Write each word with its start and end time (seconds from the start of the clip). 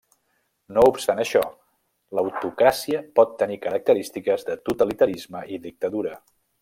No 0.77 0.83
obstant 0.91 1.19
això, 1.23 1.41
l'autocràcia 2.19 3.03
pot 3.19 3.35
tenir 3.43 3.59
característiques 3.67 4.47
de 4.49 4.57
totalitarisme 4.71 5.45
i 5.57 5.61
dictadura. 5.69 6.17